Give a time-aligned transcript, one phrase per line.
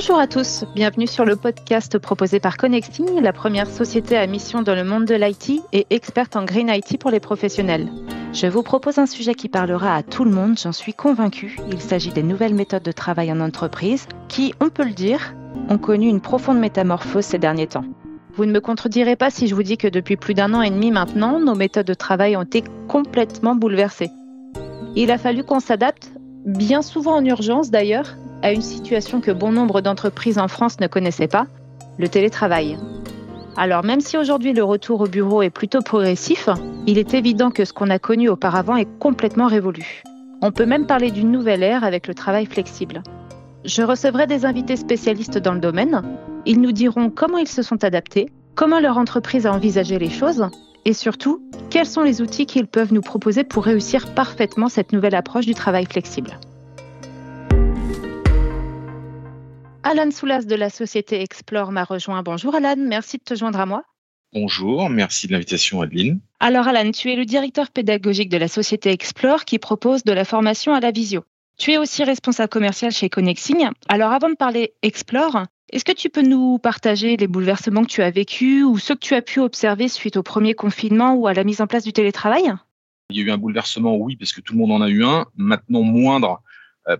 [0.00, 4.62] Bonjour à tous, bienvenue sur le podcast proposé par Connecting, la première société à mission
[4.62, 7.86] dans le monde de l'IT et experte en Green IT pour les professionnels.
[8.32, 11.58] Je vous propose un sujet qui parlera à tout le monde, j'en suis convaincue.
[11.70, 15.34] Il s'agit des nouvelles méthodes de travail en entreprise qui, on peut le dire,
[15.68, 17.84] ont connu une profonde métamorphose ces derniers temps.
[18.36, 20.70] Vous ne me contredirez pas si je vous dis que depuis plus d'un an et
[20.70, 24.08] demi maintenant, nos méthodes de travail ont été complètement bouleversées.
[24.96, 26.10] Il a fallu qu'on s'adapte,
[26.46, 30.86] bien souvent en urgence d'ailleurs, à une situation que bon nombre d'entreprises en France ne
[30.86, 31.46] connaissaient pas,
[31.98, 32.78] le télétravail.
[33.56, 36.48] Alors même si aujourd'hui le retour au bureau est plutôt progressif,
[36.86, 40.02] il est évident que ce qu'on a connu auparavant est complètement révolu.
[40.42, 43.02] On peut même parler d'une nouvelle ère avec le travail flexible.
[43.64, 46.02] Je recevrai des invités spécialistes dans le domaine.
[46.46, 50.48] Ils nous diront comment ils se sont adaptés, comment leur entreprise a envisagé les choses
[50.86, 55.14] et surtout, quels sont les outils qu'ils peuvent nous proposer pour réussir parfaitement cette nouvelle
[55.14, 56.38] approche du travail flexible.
[59.82, 62.22] Alan Soulas de la société Explore m'a rejoint.
[62.22, 63.82] Bonjour Alan, merci de te joindre à moi.
[64.34, 66.20] Bonjour, merci de l'invitation Adeline.
[66.38, 70.26] Alors Alan, tu es le directeur pédagogique de la société Explore qui propose de la
[70.26, 71.24] formation à la visio.
[71.56, 73.70] Tu es aussi responsable commercial chez Connexing.
[73.88, 78.02] Alors avant de parler Explore, est-ce que tu peux nous partager les bouleversements que tu
[78.02, 81.32] as vécus ou ceux que tu as pu observer suite au premier confinement ou à
[81.32, 82.52] la mise en place du télétravail?
[83.08, 85.04] Il y a eu un bouleversement, oui, parce que tout le monde en a eu
[85.04, 86.42] un, maintenant moindre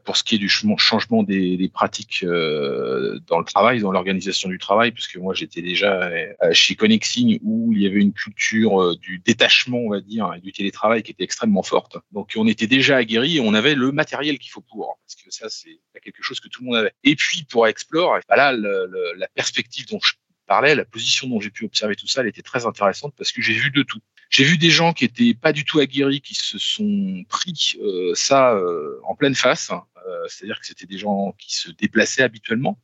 [0.05, 4.49] pour ce qui est du changement des, des pratiques euh, dans le travail, dans l'organisation
[4.49, 8.97] du travail, puisque moi j'étais déjà euh, chez Connexing où il y avait une culture
[8.99, 11.97] du détachement, on va dire, et du télétravail qui était extrêmement forte.
[12.13, 15.49] Donc on était déjà aguerri on avait le matériel qu'il faut pour, parce que ça
[15.49, 16.93] c'est quelque chose que tout le monde avait.
[17.05, 20.13] Et puis pour Explore, voilà, le, la perspective dont je
[20.47, 23.43] parlais, la position dont j'ai pu observer tout ça, elle était très intéressante parce que
[23.43, 24.01] j'ai vu de tout.
[24.31, 28.13] J'ai vu des gens qui étaient pas du tout aguerris, qui se sont pris euh,
[28.15, 29.73] ça euh, en pleine face.
[29.73, 32.79] Euh, c'est-à-dire que c'était des gens qui se déplaçaient habituellement,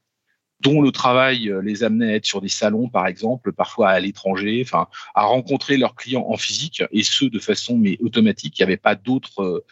[0.58, 4.60] dont le travail les amenait à être sur des salons, par exemple, parfois à l'étranger,
[4.64, 8.58] enfin, à rencontrer leurs clients en physique, et ce de façon mais automatique.
[8.58, 9.64] Il n'y avait pas d'autres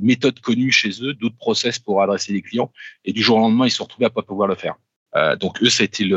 [0.00, 2.72] méthodes connues chez eux, d'autres process pour adresser les clients.
[3.04, 4.76] Et du jour au lendemain, ils se retrouvaient à pas pouvoir le faire.
[5.18, 6.08] Euh, donc eux, ça a été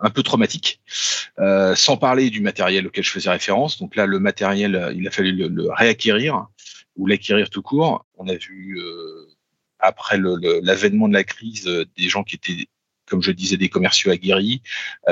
[0.00, 0.80] un peu traumatique.
[1.38, 3.78] Euh, sans parler du matériel auquel je faisais référence.
[3.78, 6.46] Donc là, le matériel, il a fallu le, réacquérir
[6.96, 8.04] ou l'acquérir tout court.
[8.18, 9.28] On a vu euh,
[9.78, 10.18] après
[10.62, 12.68] l'avènement de la crise des gens qui étaient
[13.06, 14.62] comme je disais, des commerciaux aguerris,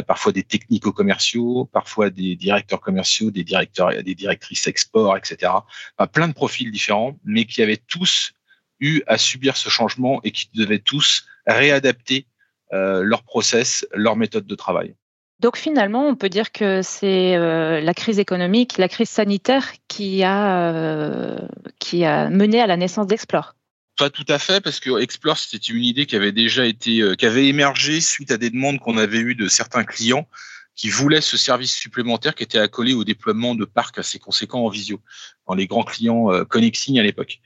[0.06, 5.52] parfois des technico-commerciaux, parfois des directeurs commerciaux, des directeurs, des directrices export, etc.
[5.98, 8.32] Enfin, plein de profils différents, mais qui avaient tous
[8.78, 12.26] eu à subir ce changement et qui devaient tous réadapter
[12.72, 14.94] euh, leur process, leur méthode de travail.
[15.40, 20.22] Donc finalement, on peut dire que c'est euh, la crise économique, la crise sanitaire qui
[20.22, 21.38] a, euh,
[21.78, 23.54] qui a mené à la naissance d'Explore.
[23.96, 27.26] Pas tout à fait, parce que Explore, c'était une idée qui avait déjà été, qui
[27.26, 30.26] avait émergé suite à des demandes qu'on avait eues de certains clients
[30.74, 34.68] qui voulaient ce service supplémentaire qui était accolé au déploiement de parcs assez conséquents en
[34.68, 35.00] visio
[35.46, 37.40] dans les grands clients euh, Connexing à l'époque.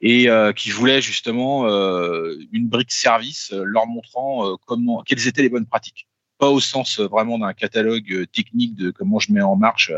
[0.00, 5.48] Et euh, qui voulaient justement euh, une brique service leur montrant comment quelles étaient les
[5.48, 6.08] bonnes pratiques.
[6.38, 9.92] Pas au sens vraiment d'un catalogue technique de comment je mets en marche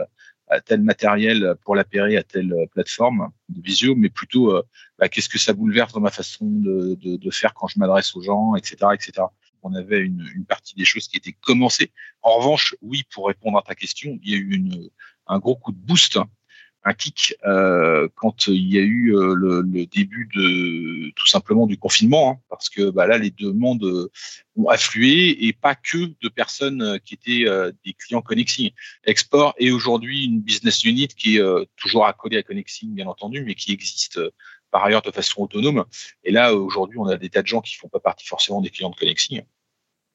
[0.64, 4.62] tel matériel pour l'appairer à telle plateforme de visio, mais plutôt
[4.98, 8.14] bah, qu'est-ce que ça bouleverse dans ma façon de, de, de faire quand je m'adresse
[8.16, 9.26] aux gens, etc., etc
[9.62, 11.92] on avait une, partie des choses qui étaient commencées.
[12.22, 14.62] En revanche, oui, pour répondre à ta question, il y a eu
[15.26, 16.18] un gros coup de boost,
[16.84, 21.76] un kick, euh, quand il y a eu euh, le, début de tout simplement du
[21.76, 24.10] confinement, hein, parce que bah, là, les demandes
[24.56, 28.70] ont afflué et pas que de personnes qui étaient euh, des clients Connexing.
[29.04, 33.42] Export est aujourd'hui une business unit qui est euh, toujours accolée à Connexing, bien entendu,
[33.44, 34.20] mais qui existe
[34.70, 35.84] par ailleurs de façon autonome.
[36.24, 38.70] Et là, aujourd'hui, on a des tas de gens qui font pas partie forcément des
[38.70, 39.42] clients de Connexing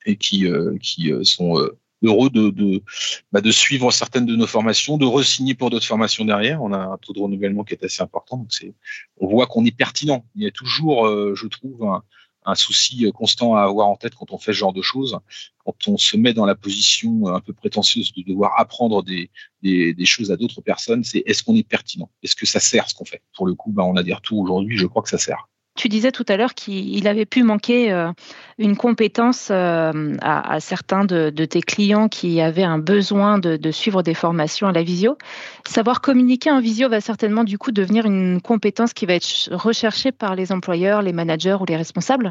[0.05, 2.83] et qui, euh, qui euh, sont euh, heureux de, de,
[3.31, 6.61] bah, de suivre certaines de nos formations, de re-signer pour d'autres formations derrière.
[6.61, 8.37] On a un taux de renouvellement qui est assez important.
[8.37, 8.73] Donc c'est,
[9.17, 10.25] on voit qu'on est pertinent.
[10.35, 12.03] Il y a toujours, je trouve, un,
[12.45, 15.19] un souci constant à avoir en tête quand on fait ce genre de choses,
[15.65, 19.31] quand on se met dans la position un peu prétentieuse de devoir apprendre des,
[19.61, 22.09] des, des choses à d'autres personnes, c'est est-ce qu'on est pertinent?
[22.21, 23.21] Est-ce que ça sert ce qu'on fait?
[23.35, 25.47] Pour le coup, bah, on a des retours aujourd'hui, je crois que ça sert.
[25.75, 28.11] Tu disais tout à l'heure qu'il avait pu manquer euh,
[28.59, 33.71] une compétence euh, à, certains de, de, tes clients qui avaient un besoin de, de,
[33.71, 35.17] suivre des formations à la visio.
[35.65, 40.11] Savoir communiquer en visio va certainement du coup devenir une compétence qui va être recherchée
[40.11, 42.29] par les employeurs, les managers ou les responsables.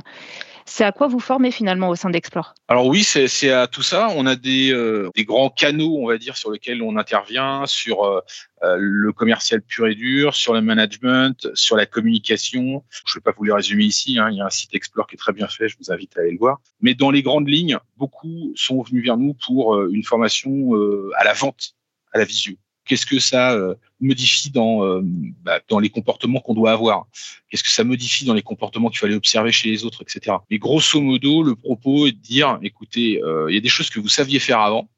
[0.65, 2.55] C'est à quoi vous formez finalement au sein d'Explore?
[2.69, 4.09] Alors oui, c'est à tout ça.
[4.15, 8.05] On a des, euh, des, grands canaux, on va dire, sur lesquels on intervient, sur
[8.05, 8.21] euh,
[8.63, 12.85] euh, le commercial pur et dur, sur le management, sur la communication.
[13.07, 14.19] Je ne vais pas vous les résumer ici.
[14.19, 14.31] Hein.
[14.31, 15.69] Il y a un site Explore qui est très bien fait.
[15.69, 16.61] Je vous invite à aller le voir.
[16.81, 20.73] Mais dans les grandes lignes, beaucoup sont venus vers nous pour une formation
[21.17, 21.75] à la vente,
[22.13, 22.57] à la visio.
[22.85, 27.07] Qu'est-ce que ça euh, modifie dans, euh, bah, dans les comportements qu'on doit avoir?
[27.49, 30.37] Qu'est-ce que ça modifie dans les comportements qu'il fallait observer chez les autres, etc.
[30.51, 33.91] Mais grosso modo, le propos est de dire, écoutez, euh, il y a des choses
[33.91, 34.89] que vous saviez faire avant.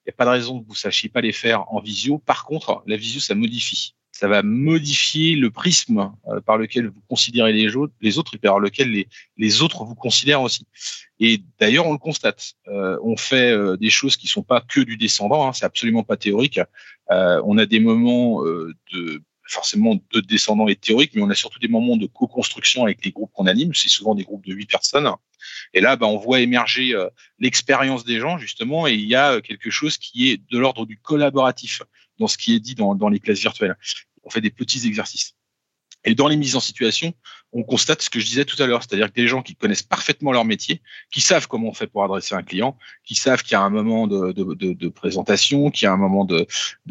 [0.00, 2.18] Il n'y a pas de raison que vous sachiez pas les faire en visio.
[2.18, 7.00] Par contre, la visio, ça modifie ça va modifier le prisme euh, par lequel vous
[7.08, 9.06] considérez les autres, les autres et par lequel
[9.38, 10.66] les, autres vous considèrent aussi.
[11.20, 12.52] Et d'ailleurs, on le constate.
[12.68, 15.48] Euh, on fait euh, des choses qui sont pas que du descendant.
[15.48, 16.60] Hein, c'est absolument pas théorique.
[17.08, 21.72] on a des moments de forcément de descendants et théoriques, mais on a surtout des
[21.76, 23.72] moments de co-construction avec les groupes qu'on anime.
[23.74, 25.10] C'est souvent des groupes de huit personnes.
[25.72, 26.94] Et là, ben, on voit émerger
[27.38, 30.98] l'expérience des gens justement, et il y a quelque chose qui est de l'ordre du
[30.98, 31.82] collaboratif
[32.20, 33.76] dans ce qui est dit dans les classes virtuelles
[34.22, 35.34] on fait des petits exercices.
[36.04, 37.12] Et dans les mises en situation,
[37.52, 39.82] on constate ce que je disais tout à l'heure, c'est-à-dire que des gens qui connaissent
[39.82, 40.80] parfaitement leur métier,
[41.10, 43.70] qui savent comment on fait pour adresser un client, qui savent qu'il y a un
[43.70, 46.46] moment de, présentation, qu'il y a un moment de,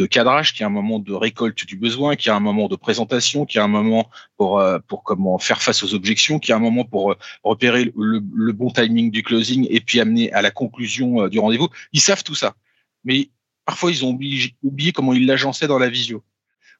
[0.05, 2.67] cadrage, qu'il y a un moment de récolte du besoin, qu'il y a un moment
[2.67, 6.49] de présentation, qu'il y a un moment pour, euh, comment faire face aux objections, qu'il
[6.49, 9.99] y a un moment pour euh, repérer le, le, bon timing du closing et puis
[9.99, 11.69] amener à la conclusion euh, du rendez-vous.
[11.93, 12.55] Ils savent tout ça.
[13.03, 13.29] Mais
[13.65, 16.23] parfois, ils ont oublié, oublié comment ils l'agençaient dans la visio.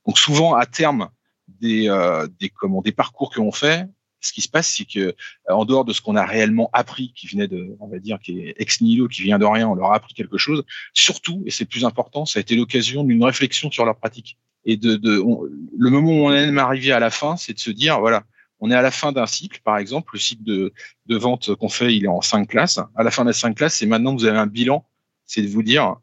[0.10, 1.10] Donc souvent à terme
[1.48, 3.88] des euh, des parcours que l'on fait,
[4.22, 5.14] ce qui se passe, c'est que euh,
[5.48, 8.40] en dehors de ce qu'on a réellement appris, qui venait de, on va dire, qui
[8.40, 10.64] est ex nihilo, qui vient de rien, on leur a appris quelque chose.
[10.96, 14.40] Surtout, et c'est le plus important, ça a été l'occasion d'une réflexion sur leur pratique.
[14.66, 18.00] Et de, le moment où on est arrivé à la fin, c'est de se dire,
[18.00, 18.24] voilà,
[18.60, 20.74] on est à la fin d'un cycle, par exemple, le cycle de,
[21.06, 22.80] de vente qu'on fait, il est en cinq classes.
[22.96, 24.88] À la fin des cinq classes, c'est maintenant que vous avez un bilan,
[25.28, 25.98] c'est de vous dire,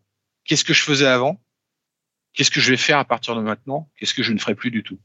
[0.44, 1.40] qu'est-ce que je faisais avant
[2.36, 3.90] Qu'est-ce que je vais faire à partir de maintenant?
[3.96, 4.98] Qu'est-ce que je ne ferai plus du tout?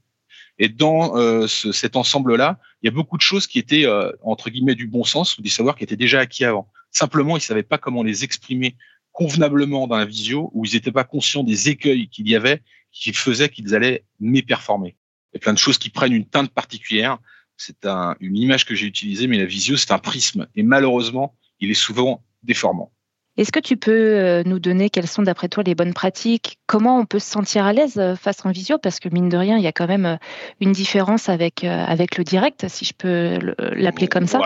[0.60, 4.12] Et dans euh, ce, cet ensemble-là, il y a beaucoup de choses qui étaient euh,
[4.22, 6.69] entre guillemets du bon sens ou des savoirs qui étaient déjà acquis avant.
[6.92, 8.75] Simplement, ils savaient pas comment les exprimer
[9.13, 12.62] convenablement dans la visio, ou ils n'étaient pas conscients des écueils qu'il y avait
[12.92, 14.98] qui faisaient qu'ils allaient méperformer.
[15.31, 17.18] Il y a plein de choses qui prennent une teinte particulière.
[17.56, 20.48] C'est un, une image que j'ai utilisée, mais la visio, c'est un prisme.
[20.56, 22.92] Et malheureusement, il est souvent déformant.
[23.38, 26.60] Est-ce que tu peux euh, nous donner quelles sont d'après toi les bonnes pratiques?
[26.68, 28.78] Comment on peut se sentir à l'aise euh, face en visio?
[28.78, 30.18] Parce que mine de rien, il y a quand même euh,
[30.60, 34.42] une différence avec, avec le direct, si je peux l'appeler comme ça.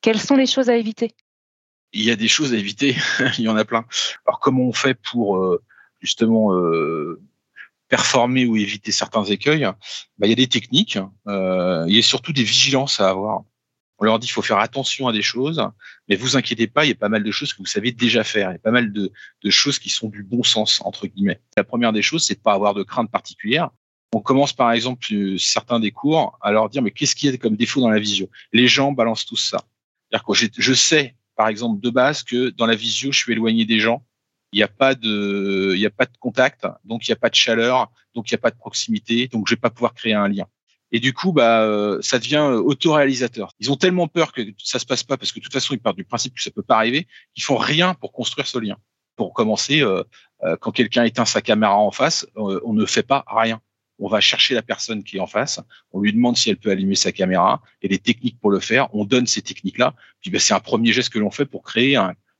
[0.00, 1.10] Quelles sont les choses à éviter?
[1.92, 2.96] Il y a des choses à éviter,
[3.38, 3.84] il y en a plein.
[4.26, 5.58] Alors comment on fait pour
[6.00, 6.50] justement
[7.88, 9.64] performer ou éviter certains écueils?
[10.18, 13.42] Bah, Il y a des techniques, il y a surtout des vigilances à avoir.
[14.04, 15.66] On leur dit qu'il faut faire attention à des choses,
[16.10, 18.22] mais vous inquiétez pas, il y a pas mal de choses que vous savez déjà
[18.22, 18.50] faire.
[18.50, 19.10] Il y a pas mal de,
[19.48, 21.40] choses qui sont du bon sens, entre guillemets.
[21.56, 23.70] La première des choses, c'est de pas avoir de crainte particulière.
[24.12, 27.34] On commence par exemple euh, certains des cours à leur dire mais qu'est-ce qu'il y
[27.34, 28.28] a comme défaut dans la visio?
[28.52, 29.64] Les gens balancent tous ça.
[30.10, 33.64] C'est-à-dire que je sais par exemple de base que dans la visio je suis éloigné
[33.64, 34.04] des gens,
[34.52, 37.16] il n'y a pas de il y a pas de contact, donc il n'y a
[37.16, 39.94] pas de chaleur, donc il n'y a pas de proximité, donc je vais pas pouvoir
[39.94, 40.46] créer un lien.
[40.94, 43.52] Et du coup, bah, euh, ça devient euh, autoréalisateur.
[43.58, 45.80] Ils ont tellement peur que ça se passe pas parce que de toute façon, ils
[45.80, 48.76] partent du principe que ça peut pas arriver, qu'ils font rien pour construire ce lien.
[49.16, 50.04] Pour commencer, euh,
[50.60, 53.60] quand quelqu'un éteint sa caméra en face, on ne fait pas rien.
[53.98, 55.60] On va chercher la personne qui est en face,
[55.90, 58.88] on lui demande si elle peut allumer sa caméra, et des techniques pour le faire,
[58.94, 61.98] on donne ces techniques-là, puis bah, c'est un premier geste que l'on fait pour créer,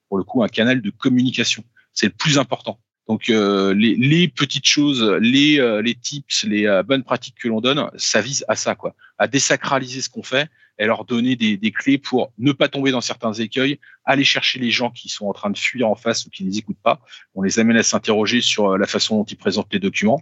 [0.08, 1.64] pour le coup, un canal de communication.
[1.92, 2.78] C'est le plus important.
[3.06, 7.90] Donc euh, les, petites choses, les, euh, tips, les euh, bonnes pratiques que l'on donne,
[7.96, 11.70] ça vise à ça, quoi, à désacraliser ce qu'on fait et leur donner des, des,
[11.70, 15.32] clés pour ne pas tomber dans certains écueils, aller chercher les gens qui sont en
[15.32, 17.00] train de fuir en face ou qui ne les écoutent pas.
[17.34, 20.20] On les amène à s'interroger sur la façon dont ils présentent les documents.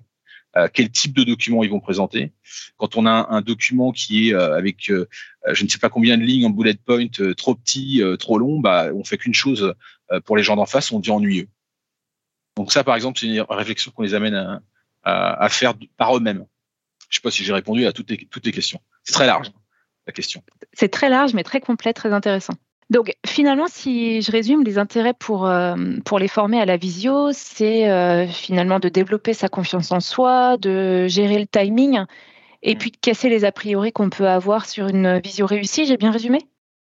[0.75, 2.33] quel type de documents ils vont présenter.
[2.77, 6.45] Quand on a un, document qui est avec je ne sais pas combien de lignes
[6.45, 9.75] en bullet point, trop petit, trop long, bah on fait qu'une chose
[10.27, 11.49] pour les gens d'en face, on dit ennuyeux.
[12.57, 14.61] Donc ça, par exemple, c'est une réflexion qu'on les amène
[15.05, 16.45] à, faire par eux-mêmes.
[17.09, 18.81] Je ne sais pas si j'ai répondu à toutes les, toutes les questions.
[19.05, 19.51] C'est très large,
[20.07, 20.43] la question.
[20.73, 22.55] C'est très large, mais très complet, très intéressant.
[22.91, 27.31] Donc finalement, si je résume, les intérêts pour, euh, pour les former à la visio,
[27.33, 32.05] c'est euh, finalement de développer sa confiance en soi, de gérer le timing
[32.63, 32.79] et mm.
[32.79, 35.87] puis de casser les a priori qu'on peut avoir sur une visio réussie.
[35.87, 36.39] J'ai bien résumé?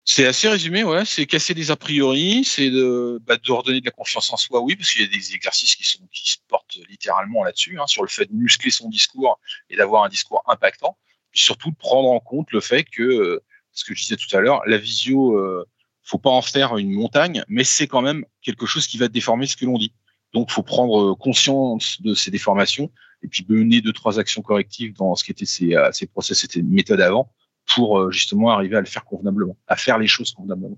[0.05, 1.05] C'est assez résumé, ouais.
[1.05, 4.61] C'est casser des a priori, c'est de, bah, de redonner de la confiance en soi,
[4.61, 7.87] oui, parce qu'il y a des exercices qui sont qui se portent littéralement là-dessus, hein,
[7.87, 10.97] sur le fait de muscler son discours et d'avoir un discours impactant.
[11.31, 13.41] Puis surtout de prendre en compte le fait que
[13.73, 15.65] ce que je disais tout à l'heure, la visio, euh,
[16.03, 19.47] faut pas en faire une montagne, mais c'est quand même quelque chose qui va déformer
[19.47, 19.93] ce que l'on dit.
[20.33, 22.91] Donc, faut prendre euh, conscience de ces déformations
[23.23, 26.45] et puis mener deux trois actions correctives dans ce qui était ces, euh, ces process,
[26.49, 27.31] ces méthodes avant,
[27.65, 30.77] pour euh, justement arriver à le faire convenablement, à faire les choses convenablement.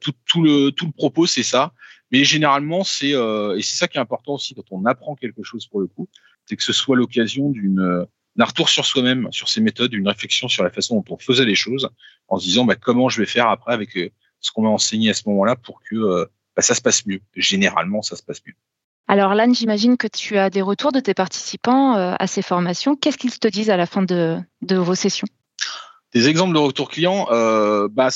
[0.00, 1.72] Tout, tout le propos, c'est ça.
[2.10, 5.66] Mais généralement, c'est et c'est ça qui est important aussi quand on apprend quelque chose
[5.66, 6.08] pour le coup,
[6.46, 10.48] c'est que ce soit l'occasion d'une d'un retour sur soi-même, sur ses méthodes, une réflexion
[10.48, 11.90] sur la façon dont on faisait les choses,
[12.28, 13.98] en se disant bah, comment je vais faire après avec
[14.40, 17.20] ce qu'on m'a enseigné à ce moment-là pour que euh, bah, ça se passe mieux.
[17.34, 18.54] Généralement, ça se passe mieux.
[19.08, 22.96] Alors Lan, j'imagine que tu as des retours de tes participants euh, à ces formations.
[22.96, 25.28] Qu'est-ce qu'ils te disent à la fin de, vos sessions?
[26.16, 28.08] Des exemples de retour client, euh, bah,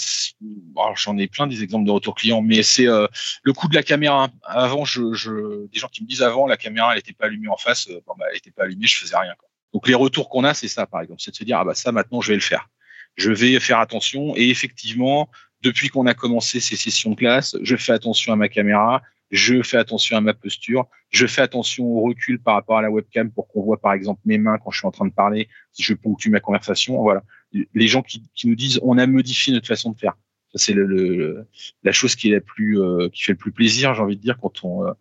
[0.95, 4.31] j'en ai plein des exemples de retour client, mais c'est le coup de la caméra.
[4.43, 7.57] Avant, je, des gens qui me disent avant la caméra elle n'était pas allumée en
[7.57, 9.35] face, bon, bah, elle n'était pas allumée, je faisais rien.
[9.39, 9.49] Quoi.
[9.73, 11.75] Donc les retours qu'on a, c'est ça par exemple, c'est de se dire ah bah
[11.75, 12.69] ça maintenant je vais le faire,
[13.17, 15.29] je vais faire attention et effectivement
[15.63, 19.63] depuis qu'on a commencé ces sessions de classe, je fais attention à ma caméra, je
[19.63, 23.31] fais attention à ma posture, je fais attention au recul par rapport à la webcam
[23.31, 25.83] pour qu'on voit par exemple mes mains quand je suis en train de parler, si
[25.83, 27.01] je ponctue ma conversation.
[27.03, 27.23] Voilà,
[27.53, 30.17] les gens qui, qui nous disent on a modifié notre façon de faire.
[30.55, 31.47] c'est le,
[31.83, 34.23] la chose qui est la plus euh, qui fait le plus plaisir, j'ai envie de
[34.23, 34.93] dire quand on euh,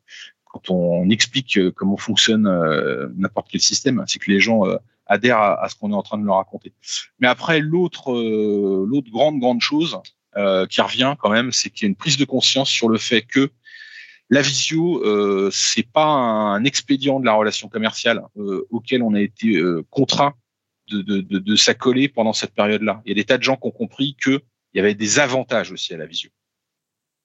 [0.45, 2.43] quand on explique euh, comment fonctionne
[3.17, 4.63] n'importe quel système, c'est que les gens
[5.05, 6.73] adhèrent à, à ce qu'on est en train de leur raconter.
[7.19, 10.01] Mais après l'autre l'autre grande grande chose,
[10.37, 12.99] euh, qui revient quand même, c'est qu'il y a une prise de conscience sur le
[12.99, 13.49] fait que
[14.29, 19.21] la visio, euh, c'est pas un expédient de la relation commerciale euh, auquel on a
[19.21, 20.35] été euh, contraint
[20.89, 23.01] de, de, s'accoler pendant cette période-là.
[23.05, 24.41] Il y a des tas de gens qui ont compris qu'il
[24.73, 26.31] y avait des avantages aussi à la visio.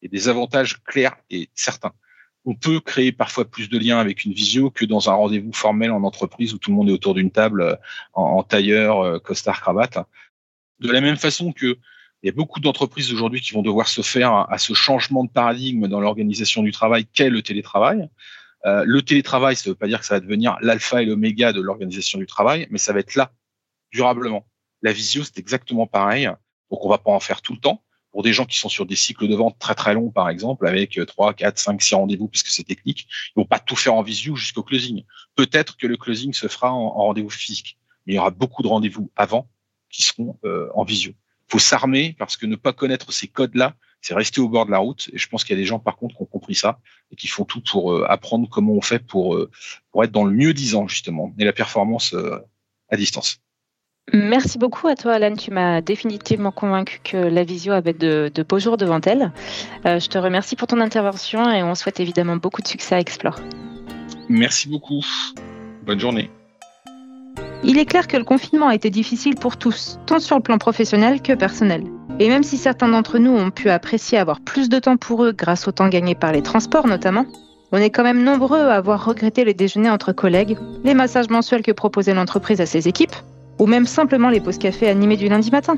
[0.02, 1.92] Et des avantages clairs et certains.
[2.44, 5.92] On peut créer parfois plus de liens avec une visio que dans un rendez-vous formel
[5.92, 7.76] en entreprise où tout le monde est autour d'une table euh,
[8.12, 9.98] en, en tailleur, costard, cravate.
[10.80, 11.78] De la même façon que
[12.24, 15.30] il y a beaucoup d'entreprises aujourd'hui qui vont devoir se faire à ce changement de
[15.30, 18.08] paradigme dans l'organisation du travail qu'est le télétravail.
[18.64, 21.52] Euh, le télétravail, ça ne veut pas dire que ça va devenir l'alpha et l'oméga
[21.52, 23.30] de l'organisation du travail, mais ça va être là,
[23.92, 24.46] durablement.
[24.80, 26.30] La visio, c'est exactement pareil.
[26.70, 27.84] Donc, on va pas en faire tout le temps.
[28.10, 30.66] Pour des gens qui sont sur des cycles de vente très très longs, par exemple,
[30.66, 34.02] avec 3, 4, 5, 6 rendez-vous, puisque c'est technique, ils vont pas tout faire en
[34.02, 35.04] visio jusqu'au closing.
[35.34, 37.76] Peut-être que le closing se fera en, rendez-vous physique,
[38.06, 39.50] mais il y aura beaucoup de rendez-vous avant
[39.90, 41.12] qui seront euh, en visio
[41.48, 43.74] faut s'armer parce que ne pas connaître ces codes-là,
[44.04, 45.08] c'est rester au bord de la route.
[45.12, 46.78] Et je pense qu'il y a des gens, par contre, qui ont compris ça
[47.10, 49.50] et qui font tout pour euh, apprendre comment on fait pour, euh,
[49.90, 52.38] pour être dans le mieux disant, justement, et la performance euh,
[52.90, 53.38] à distance.
[54.12, 55.34] Merci beaucoup à toi, Alan.
[55.34, 59.32] Tu m'as définitivement convaincu que la visio avait de, de beaux jours devant elle.
[59.84, 63.40] je te remercie pour ton intervention et on souhaite évidemment beaucoup de succès à Explore.
[64.28, 65.02] Merci beaucoup.
[65.86, 66.30] Bonne journée.
[67.66, 70.58] Il est clair que le confinement a été difficile pour tous, tant sur le plan
[70.58, 71.84] professionnel que personnel.
[72.20, 75.32] Et même si certains d'entre nous ont pu apprécier avoir plus de temps pour eux
[75.32, 77.24] grâce au temps gagné par les transports notamment,
[77.72, 81.62] on est quand même nombreux à avoir regretté les déjeuners entre collègues, les massages mensuels
[81.62, 83.16] que proposait l'entreprise à ses équipes,
[83.58, 85.76] ou même simplement les pauses café animées du lundi matin.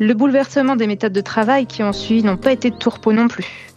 [0.00, 3.28] Le bouleversement des méthodes de travail qui ont suivi n'ont pas été de repos non
[3.28, 3.70] plus.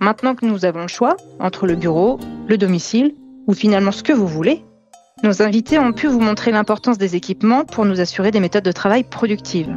[0.00, 3.14] Maintenant que nous avons le choix entre le bureau, le domicile,
[3.46, 4.64] ou finalement ce que vous voulez,
[5.22, 8.72] nos invités ont pu vous montrer l'importance des équipements pour nous assurer des méthodes de
[8.72, 9.74] travail productives.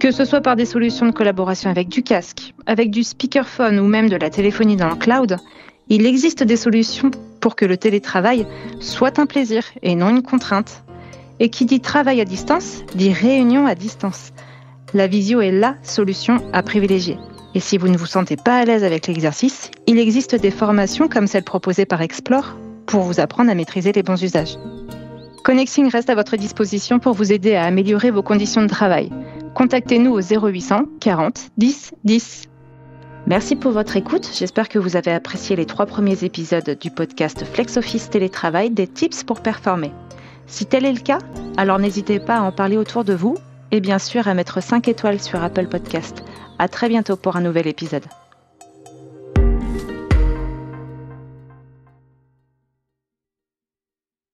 [0.00, 3.86] Que ce soit par des solutions de collaboration avec du casque, avec du speakerphone ou
[3.86, 5.36] même de la téléphonie dans le cloud,
[5.88, 8.46] il existe des solutions pour que le télétravail
[8.80, 10.82] soit un plaisir et non une contrainte.
[11.38, 14.32] Et qui dit travail à distance, dit réunion à distance.
[14.92, 17.16] La visio est la solution à privilégier.
[17.54, 21.08] Et si vous ne vous sentez pas à l'aise avec l'exercice, il existe des formations
[21.08, 22.56] comme celle proposée par Explore
[22.90, 24.58] pour vous apprendre à maîtriser les bons usages.
[25.44, 29.10] Connexing reste à votre disposition pour vous aider à améliorer vos conditions de travail.
[29.54, 32.48] Contactez-nous au 0800 40 10 10.
[33.26, 34.28] Merci pour votre écoute.
[34.34, 39.24] J'espère que vous avez apprécié les trois premiers épisodes du podcast FlexOffice Télétravail, des tips
[39.24, 39.92] pour performer.
[40.46, 41.18] Si tel est le cas,
[41.56, 43.36] alors n'hésitez pas à en parler autour de vous
[43.70, 46.24] et bien sûr à mettre 5 étoiles sur Apple Podcast.
[46.58, 48.04] À très bientôt pour un nouvel épisode.